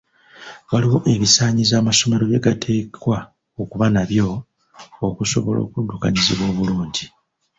Waliwo 0.71 0.97
ebisaanyizo 1.13 1.73
amasomero 1.77 2.23
bye 2.25 2.43
gateekwa 2.45 3.17
okuba 3.61 3.85
nabyo 3.93 4.27
okusobola 5.07 5.59
okuddukanyizibwa 5.65 6.45
obulungi. 6.51 7.05